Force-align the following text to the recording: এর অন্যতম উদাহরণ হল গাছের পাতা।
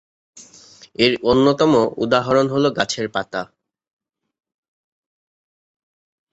এর 0.95 1.13
অন্যতম 1.23 1.71
উদাহরণ 1.97 2.45
হল 2.49 2.65
গাছের 2.77 3.07
পাতা। 3.09 3.41